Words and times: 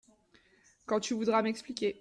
Quand 0.87 0.99
tu 0.99 1.13
voudras 1.13 1.43
m’expliquer!… 1.43 1.89